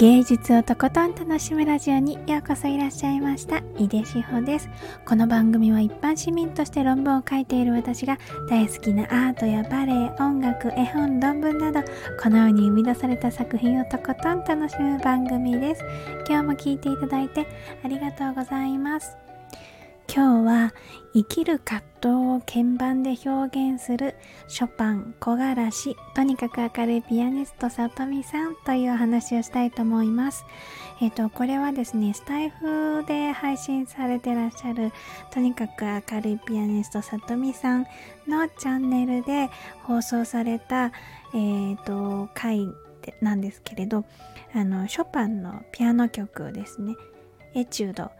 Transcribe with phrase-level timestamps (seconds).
[0.00, 3.58] 芸術をとことん楽しむラジオにようこそいらっしゃいました。
[3.76, 4.70] 井出志保です。
[5.04, 8.16] この番組は一般市民として論文を書いている私が
[8.48, 11.82] 大好きなアートやバレエ音楽絵本論文など
[12.18, 15.84] このように生み出された作品をとことん楽しむ番組です。
[16.26, 17.46] 今日も聴いていただいて
[17.84, 19.29] ありがとうございます。
[20.12, 20.74] 今日は
[21.14, 24.16] 生きる葛藤を鍵盤で表現する
[24.48, 30.44] ショパン木枯らしとにかく明るいピアニストさとみさんというお話をしたいと思います。
[31.00, 34.90] えっ、ー、とこれはですねスタイフで配信されてらっしゃる
[35.30, 37.86] とにかく明るいピアニストさとみさん
[38.26, 39.48] のチャンネルで
[39.84, 42.66] 放送されたえっ、ー、と回
[43.20, 44.04] なんですけれど
[44.54, 46.96] あのショパンのピアノ曲ですね
[47.54, 48.10] エチュード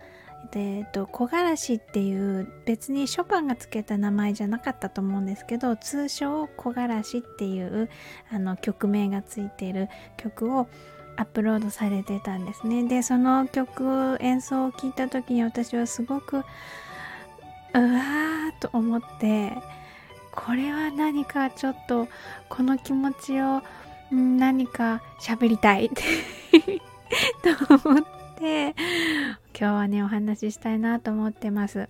[0.52, 7.88] で、えっと、木枯らしっていう別にショパンがつけた名前じゃなかったと思うんですけど通称木枯らしっていう
[8.32, 10.66] あの曲名がついている曲を
[11.16, 12.84] アップロードされてたんですね。
[12.88, 19.52] でその曲演奏を聴いた時に私はすごくうわーと思って
[20.32, 22.08] これは何かちょっと
[22.48, 23.62] この気持ちを
[24.10, 25.90] 何か喋りたい
[27.42, 28.04] と思っ
[28.36, 28.74] て
[29.58, 31.88] 今日はねお話ししたいなと思ってます。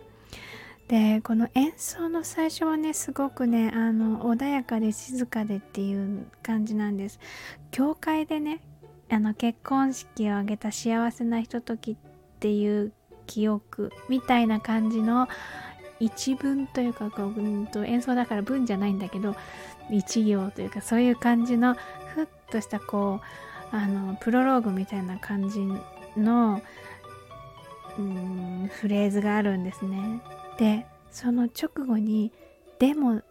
[0.88, 7.20] でこの演奏の最初はねすごくねあの穏やかで静かでっていう感じなんです。
[7.70, 8.60] 教会でね
[9.08, 11.96] あの結婚式を挙げた幸せなひとときっ
[12.40, 12.92] ていう
[13.26, 15.28] 記憶みたいな感じの
[16.00, 19.36] 一文というかこう、うんと演奏だから文じゃないんだけど
[19.90, 21.76] 一行というかそういう感じの
[22.14, 23.20] ふっとしたこ
[23.72, 25.60] うあのプロローグみたいな感じ
[26.16, 26.62] の
[28.00, 30.22] うんフレーズがあるんですね。
[30.58, 32.32] でその直後に
[32.78, 33.24] 「でも」っ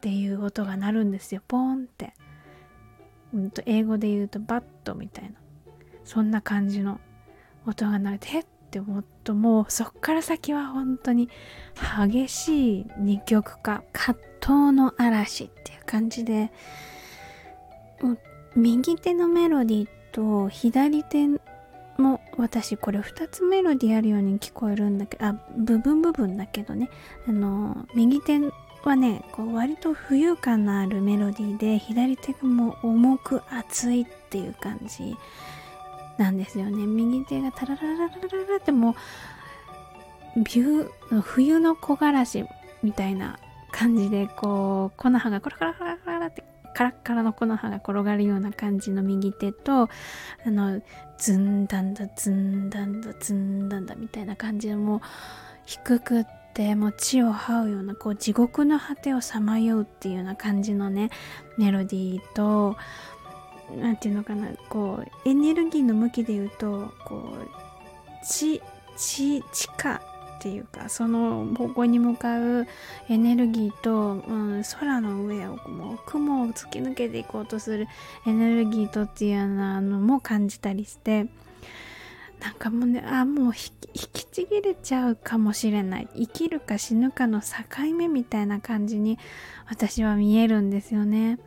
[0.00, 1.42] ていう音が鳴るんですよ。
[1.46, 2.14] ポーンって。
[3.34, 5.36] うんと英語で言うとバットみたいな。
[6.04, 7.00] そんな感じの
[7.66, 11.28] 音が鳴ってって思うともうそっから先は本当に
[12.08, 13.84] 激しい二極化。
[13.92, 16.52] 葛藤の嵐っていう感じで。
[18.54, 21.26] 右手のメロディーと左手
[21.98, 26.88] も私これ2つメロディーあるように聞こえるんだけどあ部分部分だけどね。
[27.28, 28.38] あの右手
[28.84, 35.16] はねこう割と浮遊感のあるメロディーで左手がもう重く熱いっていう感じ
[36.18, 36.86] なんですよね。
[36.86, 38.94] 右手がタララララララってもう
[40.36, 42.44] ビュー冬の木枯らし
[42.82, 43.38] みたいな
[43.70, 46.11] 感じでこう木の葉がコラコラコラコラ
[46.74, 49.88] カラッカラの木の葉が転がるような感じの右手とあ
[50.46, 50.80] の
[51.18, 55.00] ズンダンダズンダンダズンダンダみたいな感じでもう
[55.64, 61.10] 低くってもう地を這うようなこう地獄の果てをさまようっていうような感じのね
[61.58, 62.76] メロディーと
[63.76, 68.60] 何て言うのかなこうエネルギーの向きで言うとこう地
[68.96, 70.02] 地地下
[70.42, 72.66] っていうかその方向に向かう
[73.08, 77.86] エネルギーと、うん、空の上をもう雲を突き抜けていこうとする
[78.26, 81.28] エネルギーとっていうようなのも感じたりして
[82.40, 83.70] なんかもうねあもう引
[84.12, 87.46] きちぎれちゃうかもしれない生きるか死ぬかの境
[87.96, 89.20] 目みたいな感じに
[89.68, 91.38] 私は見えるんですよね。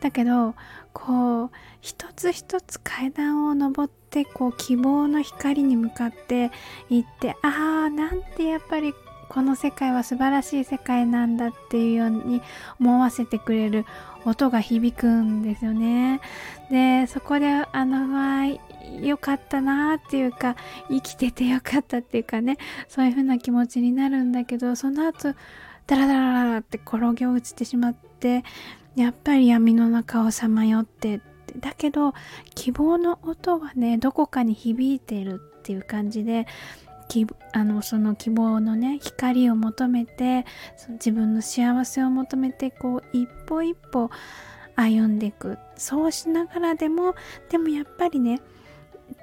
[0.00, 0.54] だけど
[0.92, 1.50] こう
[1.80, 3.90] 一つ一つ階段を上っ
[4.24, 6.50] こう希望の光に向かって
[6.88, 8.92] いってああなんてやっぱり
[9.28, 12.42] この世界は素晴らしい世界なんだっていうように
[12.80, 13.86] 思わせてくれる
[14.24, 16.20] 音が響くんですよね。
[16.68, 18.58] でそこであのは
[19.00, 20.56] 良かったなっていうか
[20.88, 25.34] 生きててよかったっていうかねそういう風な気持ちになるんだけどその後
[25.86, 28.44] ダラダラダラって転げ落ちてしまって
[28.96, 31.20] やっぱり闇の中をさまよって
[31.58, 32.14] だけど
[32.54, 36.46] 希望の音はねどこかに響いてるっていう感じで
[37.52, 40.46] あのその希望のね光を求めて
[40.90, 44.10] 自分の幸せを求めてこう一歩一歩
[44.76, 45.58] 歩んでいく。
[45.76, 47.14] そうしながらでも
[47.50, 48.40] でもやっぱりね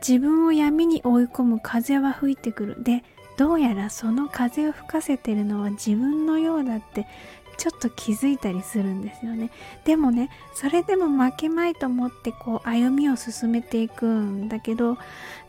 [0.05, 2.83] 自分を闇に追い込む風は吹いてくる。
[2.83, 3.03] で
[3.37, 7.07] どうやらその風を吹かせてるのは自分のようだって
[7.57, 9.51] ちょっと気づいたりするんですよね。
[9.83, 14.97] でもねそれでも負けまいと思ってこう歩みを進めていくんだけど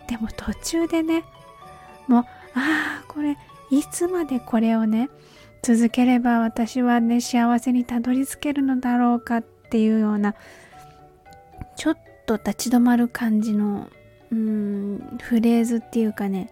[0.09, 1.25] でも途中でね
[2.07, 2.23] もう
[2.55, 3.37] ああこれ
[3.71, 5.11] いつまでこれをね
[5.63, 10.35] 続ければ私はね幸せにたどり着けるのだろうかっていうような
[11.77, 13.89] ちょっと立ち止まる感じの
[14.31, 16.51] うんフレーズっていうかね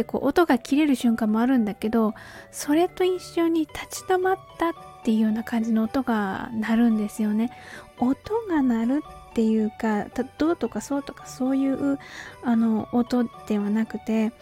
[0.00, 2.14] ってこう音が切れる瞬間もあるんだけど
[2.50, 4.72] それと一緒に立ち止まったっ
[5.04, 7.50] ていうような感じの音が鳴るんですよね
[7.98, 8.16] 音
[8.48, 10.06] が鳴るっていうか
[10.38, 11.98] どうとかそうとかそういう
[12.42, 14.32] あの音ではなくて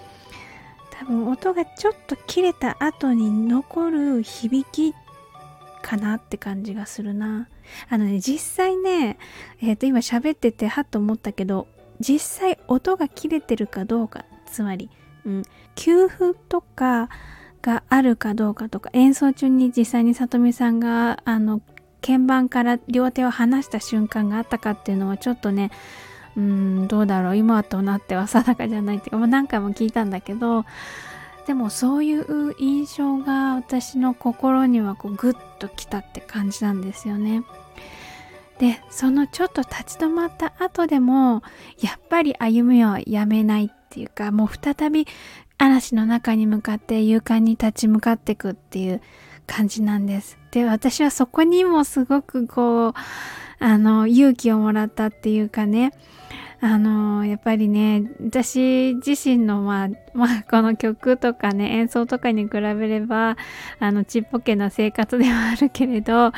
[0.91, 4.95] 多分音がちょっと切れた後に残る響き
[5.83, 7.49] かなって感じがするな。
[7.89, 9.17] あのね、実際ね、
[9.63, 11.69] えっ、ー、と今喋っててはっと思ったけど、
[12.01, 14.91] 実際音が切れてるかどうか、つまり、
[15.29, 15.43] うん、
[15.75, 17.11] 給付とか
[17.61, 21.61] があるかどうかとか、演奏中に実際にさとみさんが、あの、
[22.01, 25.71] 鍵盤から両手を離した瞬間があったかっていうのはちょっとね、
[26.37, 30.65] うん、どうだろう今となっては定かじゃないっていうか、もう何回も聞いたんだけど、
[31.47, 37.43] でもそういう印象が私の心にはこうグッときたって感じなんですよね。
[38.59, 41.43] で、そのちょっと立ち止まった後でも、
[41.81, 45.07] やっぱり歩みをやめないっていうか、もう再び
[45.59, 49.01] 嵐の中に向かって勇敢に立ち向かっていくっていう
[49.47, 50.39] 感じなんです。
[50.51, 52.95] で、私はそこにもすごくこう、
[53.59, 55.93] あの、勇気をもらったっていうかね、
[56.61, 63.37] あのやっぱりね私自身のまあ、まあ、この曲とかね演奏とかに比べれば
[63.79, 66.33] あのちっぽけな生活ではあるけれど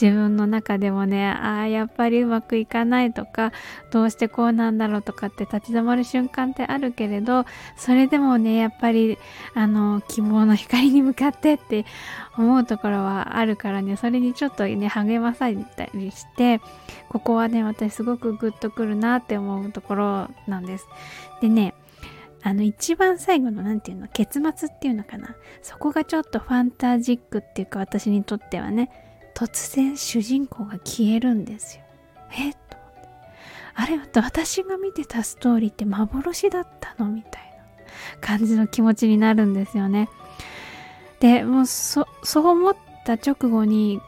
[0.00, 3.52] 自分の中でもねああやっぱりうまくいかないとか
[3.92, 7.44] どうしてこうなんだろうとかって立ち止まる瞬間ってあるけれど
[7.76, 9.16] それでもねやっぱり
[9.54, 11.84] あの希望の光に向かってって
[12.36, 16.60] 思うところはあるからねそれにちょっとね励まされたりして
[17.08, 20.86] ここはね私すごくグッとくるなって思うところなんです。
[21.40, 21.74] でね
[22.42, 25.36] あの一番最後の何て言うの結末っていうのかな。
[25.62, 28.90] そこがちょっとファンタジックっていうか私にとってはね
[29.34, 31.84] 突然主人公が消えるんですよ。
[32.32, 32.50] え？
[32.50, 32.76] っと
[33.74, 37.10] あれ私が見てたストーリーって幻だったの？
[37.10, 40.08] みたいな感じの気持ちになるんですよね。
[41.20, 44.00] でもうそそう思った直後に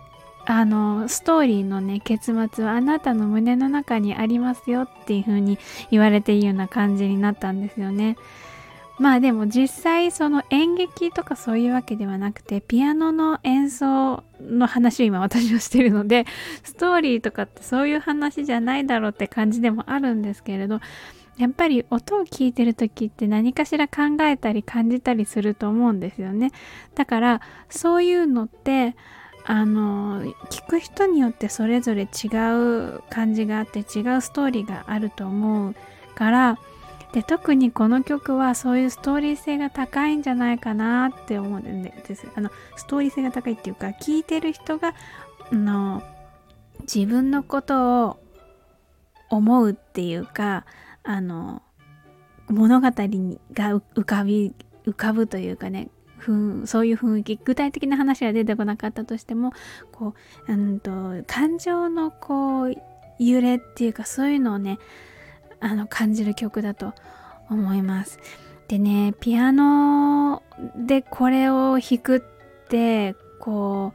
[0.45, 5.59] あのストーリーのね結末はあなたの胸の中にありますよっていう風に
[5.91, 8.17] 言われているような感じになったんですよね。
[8.99, 16.27] まあでも実際その演劇とかそういうわけではなくてピアノの演奏の話を今私はしてるので
[16.63, 20.81] ストーリーとかってそういう話じゃないだろうって感じでもあるんですけれど
[21.39, 26.53] やっぱり音を聞いてる時って何かしら考えたり感じたりすると思うんですよね。
[26.95, 27.41] だから
[27.71, 28.95] そういうのって
[29.45, 32.29] あの聞く人によってそれぞれ違
[32.97, 35.75] う感じがあって違うストーリーがあると思う
[36.15, 36.59] から
[37.13, 42.27] で特にこの曲はそういうストーリー性が高いんじゃないかなって思うんです。
[42.35, 44.95] あのストーリー性が高いっていうか聞いてる人が
[45.53, 46.03] の
[46.81, 48.21] 自分のことを
[49.29, 50.65] 思うっていうか
[51.03, 51.63] あの
[52.49, 54.55] 物語が浮かび
[54.87, 55.89] 浮かぶというかね
[56.23, 59.53] ふんそういう雰囲気具体的な話は出てこなかったとしても
[59.91, 60.15] こ
[60.49, 60.93] う、うんと、
[61.27, 62.75] 感情のこう
[63.19, 64.79] 揺れっていうかそういうのをね
[65.61, 66.95] あの感じる曲だと
[67.51, 68.21] 思います。
[68.69, 70.43] でねピアノ
[70.77, 73.93] でこれを弾くってこ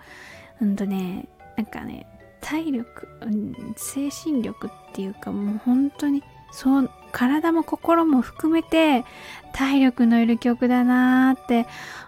[0.61, 2.05] ううんとねなんかね
[2.41, 9.03] 体力、うん、精神力っていうかもう本当にそう体も心も含めて
[9.51, 11.65] 体力のいる曲だなーって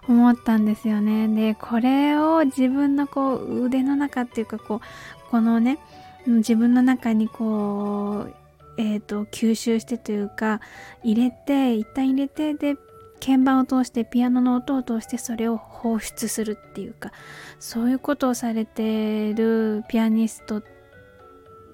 [0.08, 1.28] 思ったんですよね。
[1.28, 5.80] で、これを自分のこう腕の中っていうかこう、このね、
[6.28, 8.34] 自分の中にこう、
[8.78, 10.62] えっ、ー、と、吸収してというか、
[11.04, 12.78] 入れて、一旦入れて、で、
[13.20, 17.12] 鍵盤を通してピアノの音を通してそれを放出するっていうか
[17.60, 20.64] そういうことをされてるピアニスト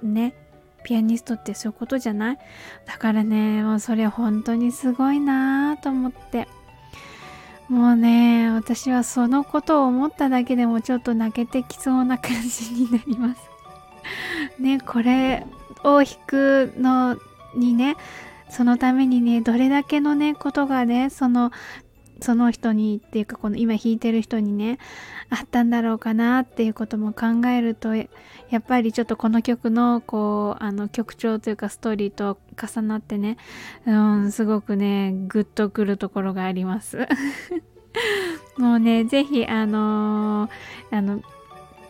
[0.02, 0.34] ね
[0.86, 2.38] ピアニストってそういうことじゃない？
[2.86, 6.48] だからねもうそれ本当にすごいなと思って。
[7.68, 13.42] もうね私はそのことを思っただけでもちょっと泣けてきそうな感じになります。
[14.62, 15.48] ねこれ
[15.84, 17.18] を弾くの
[17.56, 17.96] にね
[18.50, 21.52] そのためにねどれだけのねことがねその
[22.26, 24.80] その人にっていうかこの今弾いてる人にね
[25.30, 28.08] あったんだろうかなっていうことも考えるとや
[28.58, 33.38] っぱりちょっとこの曲のこうあの曲調というかストーリーと重なってね、
[33.86, 37.08] うん、すごくねグッとくるところがあります。
[38.58, 41.22] もうね是非あのー、あの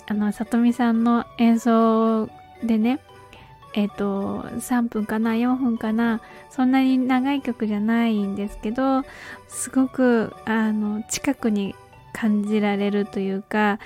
[0.07, 2.29] あの里見さんの演奏
[2.61, 2.99] でね
[3.75, 9.03] えっ、ー、と3分かな4分かなそんなに長い曲じゃないんですけど
[9.47, 11.75] すごくあの近くに
[12.13, 13.79] 感じられるというか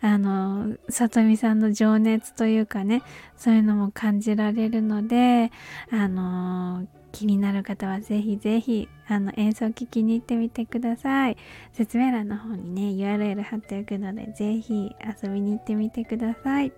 [0.00, 3.02] あの里見さんの情熱というかね
[3.36, 5.52] そういうのも感じられるので
[5.90, 11.36] あの気になる方はぜひぜひあの演奏聴きに行ってみてください。
[11.72, 14.90] 説明欄の方にね URL 貼っておくのでぜひ
[15.22, 16.72] 遊びに行ってみてください。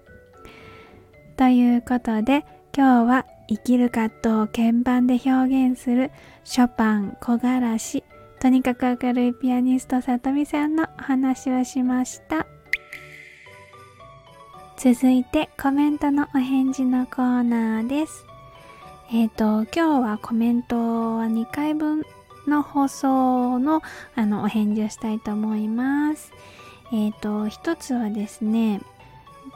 [1.37, 2.45] ということで
[2.77, 6.11] 今日は生きる葛藤を鍵盤で表現する
[6.45, 8.05] ショパン木枯らし
[8.39, 12.47] とにかく明るいピアニストさとみさんのお話をしました。
[14.77, 18.27] 続いてコメントのお返事のコーナーです。
[19.11, 22.03] えっ、ー、と今日はコメントは2回分
[22.47, 23.81] の放送の
[24.15, 26.31] あのお返事をしたいと思います。
[26.93, 28.83] えっ、ー、と一つはですね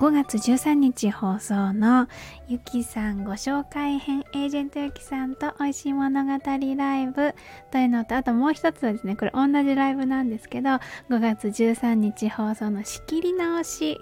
[0.00, 2.08] 5月13日放送の
[2.48, 7.34] ゆきさんご紹介編エージェントゆきさんと美味しい物語ライブ
[7.70, 10.80] というのとあともう一つはですねこれ同じライブなんですけど5
[11.20, 13.98] 月13日放送の仕切り直し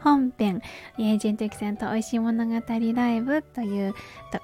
[0.00, 0.62] 本編
[0.98, 2.52] エージェントゆきさんと美味しい物語
[2.94, 3.92] ライブという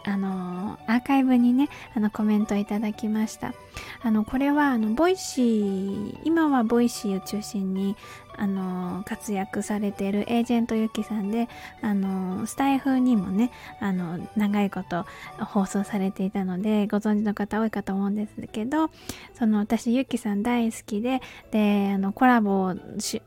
[0.04, 3.54] あのー、アーカイブにねあのコメントいただきました。
[4.02, 7.96] あのこれはあのボイシー今はボイシーを中心に
[8.40, 11.50] あの活躍されているエージェントゆきさんで
[11.82, 15.04] あのスタイフにもねあの長いこと
[15.44, 18.90] 放送されていたのでご存知の方多いかと思うんですけど
[19.34, 21.20] その私ゆきさん大好きで
[21.50, 22.74] であのコラボ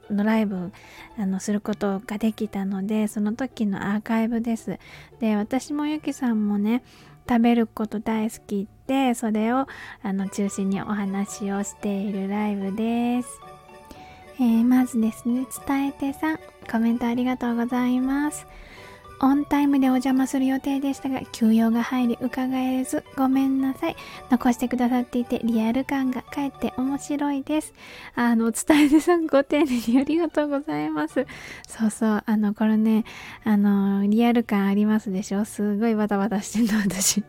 [0.10, 0.72] のライブ
[1.20, 4.80] あのすることができたのでその時のアーカイブです
[5.20, 6.84] で私もゆきさんもね
[7.30, 9.68] 食べること大好きでそれを
[10.02, 13.53] あの中心にお話をしているライブです。
[14.40, 16.40] えー、まずですね、伝えてさん、
[16.72, 18.48] コメントありがとうございます。
[19.22, 23.96] オンタイムでお邪魔する予定でしたが、休養が入り伺えず、ごめんなさい。
[24.30, 27.74] 残してくださっていて、リアル感がかえって面白いです。
[28.16, 31.26] あの、伝えてさん、ご丁寧にありがとうございます。
[31.68, 33.06] そうそう、あの、これね、
[33.46, 35.46] あの、リアル感ありますでしょ？
[35.46, 37.24] すごいバタバタしてんの、私。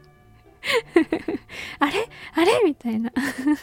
[1.79, 2.09] あれ？
[2.35, 2.63] あれ？
[2.65, 3.11] みたいな。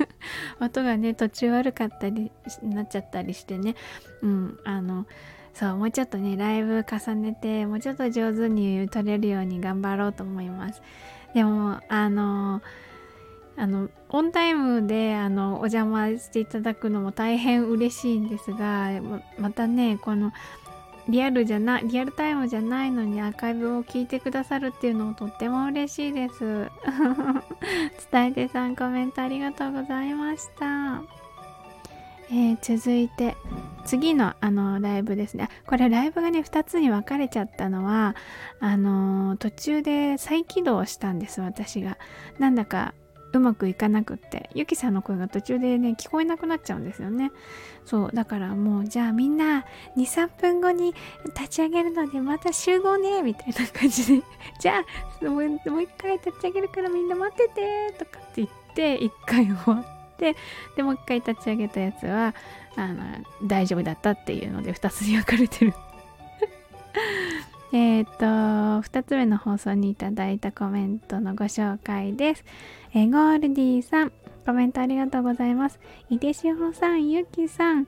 [0.60, 2.32] 音がね途中悪かったり
[2.62, 3.76] なっちゃったりしてね。
[4.22, 5.06] うんあの
[5.54, 10.82] そうもうちょっとねライブ重ねてもうちょっと上手に撮れるように頑張ろうと思います。
[11.34, 12.62] でもあの
[13.58, 18.90] あのオンタイムであのお邪魔していただくのも大変嬉しいんですが
[19.38, 20.32] またねこの
[21.12, 26.72] リアルじゃないリアルタイムじゃないのにアーカイブを聞いてくださるっていうのもとっても嬉しいです。
[28.12, 31.04] 伝えてさんコメントありがとうございました。
[32.30, 33.36] えー、続いて
[33.84, 35.50] 次のあのライブですね。
[35.68, 38.16] これライブがね2つに分かれちゃったのは
[38.62, 41.98] あのー、途中で再起動したんです私が。
[42.40, 42.94] なんだか
[43.34, 47.32] うまくいかなくってゆきさんの声が途中でね聞こえなくなっちゃうんですよね。
[47.86, 49.66] そうだからもうじゃあみんな
[49.98, 50.94] 23分後に
[51.36, 54.24] 立ち上げるのでまた集合ねみたいな感じで。
[54.60, 54.84] じゃ
[55.24, 59.80] あもう一回立ち上げるからみんな待っててとかって言って1回終わ
[60.14, 60.36] って
[60.76, 62.36] でもう一回立ち上げたやつは
[62.76, 63.04] あの
[63.44, 65.74] 大丈夫だったっていうので2つに分かれてる。
[67.74, 72.44] えっと2つ目の放送にいただいたコメントのご紹介です
[72.94, 74.12] えゴールディさん、
[74.46, 75.80] コメントありがとうございます。
[76.10, 77.88] いでしほさん、ゆきさん、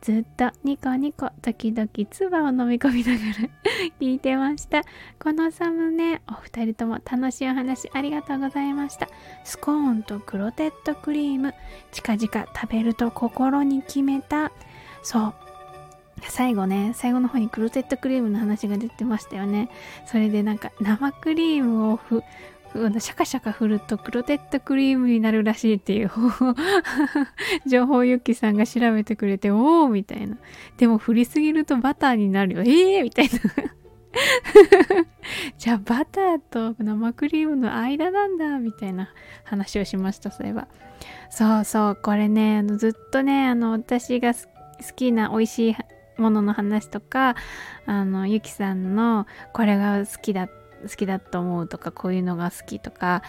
[0.00, 3.48] ずっとニコニコ時々唾を飲み込みながら
[3.98, 4.82] 聞いてました。
[5.18, 9.08] このサムネ、お二人とも楽しいお話ありがとうございました。
[9.42, 11.52] スコーンとクロテッドクリーム、
[11.90, 14.52] 近々食べると心に決めた。
[15.02, 15.34] そう。
[16.28, 19.70] 最後ね、最後の方にクロテッドクリームの話が出てましたよね。
[20.06, 22.22] それでなんか生クリームをふ
[22.74, 26.10] シャカシャカ振るとクロテッドクリームになるらしいっていう
[27.66, 30.36] 情報ユッキさんが調べてくれて、おーみたいな。
[30.76, 32.62] でも振りすぎるとバターになるよ。
[32.62, 33.30] ええー、みたいな
[35.58, 39.12] じゃあバターと生クリームの間なんだみたいな
[39.44, 40.68] 話をしましたそういえば
[41.30, 44.40] そうそうこれねあのずっとねあの私が好
[44.94, 45.76] きな美味しい
[46.18, 47.36] ものの話とか
[47.86, 53.22] あのゆきさんのこれが好きだ好きだと思うとかこういうのが好きとか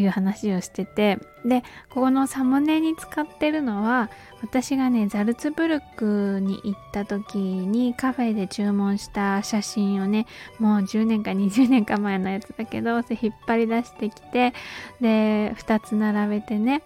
[0.00, 4.10] いう話をしててでここのサムネに使ってるのは
[4.42, 10.26] 私がねザルツブルクに行った時にカフェで注文した写真をね
[10.58, 14.52] もう10年か20年か前のやつだけど引っ張り出してきて
[15.00, 16.82] で2つ並べてね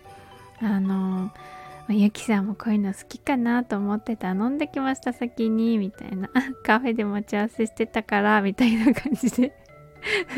[0.60, 1.30] あの
[1.88, 6.28] まゆきさんもこういうの好きかなと思ってた飲んできました先にみたいな
[6.62, 9.54] カフェで待ち合わせしてたからみたいな感じで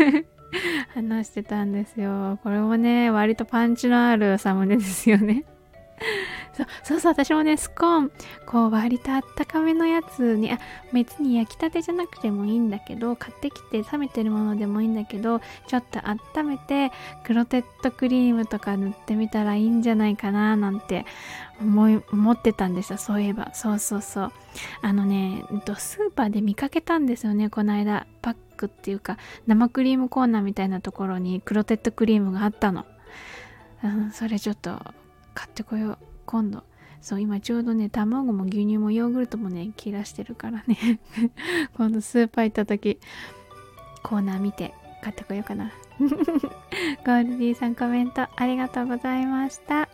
[0.95, 2.39] 話してたんですよ。
[2.43, 5.45] これもね、割とパンチのあるサムネですよね。
[6.85, 8.13] そうそうそう私もねスコーン
[8.47, 10.59] こう割とあったかめのやつにあ
[10.93, 16.01] 別に焼きたてじゃなくてもいいんだけど買ってきて冷めてるものでもいいんだけどちょっと
[16.39, 16.93] 温めて
[17.25, 21.07] クロテッドクリームとか塗ってみたらいいんじゃないかななんて
[21.61, 23.51] 思い思ってたんですよそういえば。
[23.55, 24.33] そうそうそう。
[24.83, 25.45] あのね
[25.77, 28.07] スーパーで見かけたんですよねこの間。
[28.23, 32.85] パックっていうか生クリームコーナーみたいなところにクロテッドクリームがあったの、
[33.85, 34.79] うん、それちょっと
[35.35, 36.10] 買ってこよう。
[36.31, 36.63] 今度。
[37.01, 41.01] そう今ちょうどね卵も牛乳もヨーグルトもね切らしてるからね。
[41.75, 43.01] 今度スーパー行った時
[44.03, 45.73] コーナー見て買ってこようかな。
[45.99, 49.89] ゴールディーさんコメントありがとうございました。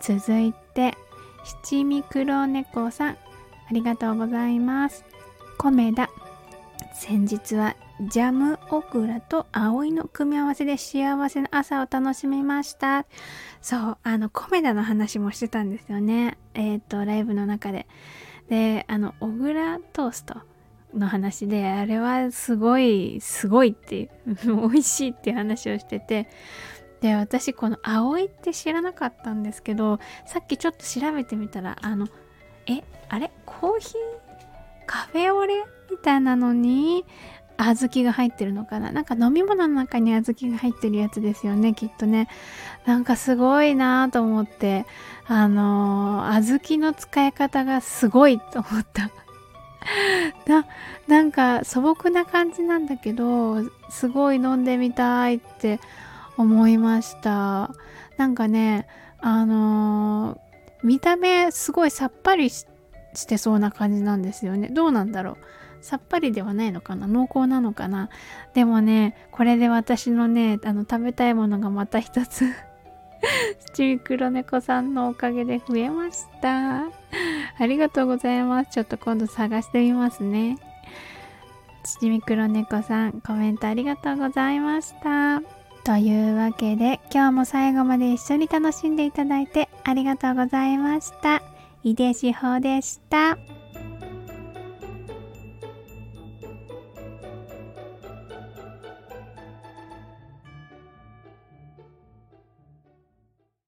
[0.00, 0.96] 続いて
[1.44, 3.16] 七味黒猫さんあ
[3.72, 5.04] りがとうございます。
[5.58, 6.10] コメダ
[6.92, 13.06] 先日はジャムオクラと葵の組み合わせで幸せな朝を楽しみました。
[13.62, 16.36] そう、あの、コメダの話もしてたんですよね。
[16.54, 17.86] えっ、ー、と、ライブの中で。
[18.48, 20.40] で、あの、小倉トースト
[20.92, 24.10] の話で、あれはすごい、すごいっていう、
[24.68, 26.28] 美味しいっていう話をしてて、
[27.00, 32.08] で、私この葵って知らなかったんですけど、さっきちょっと調べてみたら、あの、
[32.66, 33.30] え、あれ？
[33.46, 33.92] コーヒー？
[34.86, 35.64] カフェオレ？
[35.90, 37.04] みたいなのに
[37.56, 38.90] 小豆が入ってるのかな？
[38.92, 42.28] なんか飲み物の中に小豆が入ってるやつですよねきっとね。
[42.84, 44.86] なんかすごいなと思って。
[45.26, 49.10] あのー、小豆の使い方がすごいと思った。
[50.46, 50.66] な
[51.06, 55.80] なんか素朴な感じなんだけどすごい飲んでみたいって
[56.36, 57.70] 思いました。
[58.16, 58.86] なんかね
[59.20, 60.38] あのー、
[60.82, 62.66] 見た目すごいさっぱりし
[63.26, 64.68] てそうな感じなんですよね。
[64.68, 65.36] どうなんだろう？
[65.84, 68.08] さっぱりではないのかな濃厚なのかな。
[68.54, 72.46] でもねこれで私のねあの食べたいものがまた一つ
[73.74, 76.84] 七味黒猫さんのおかげで増えました。
[77.58, 78.70] ありがとうございます。
[78.70, 80.56] ちょっと今度探してみますね。
[81.84, 85.42] 七味黒猫さんコメントありがとうございました。
[85.84, 91.42] というわけで今日も最後まで一緒に楽しんでいただいてありがとうございました。
[91.82, 93.36] 井出志保でした。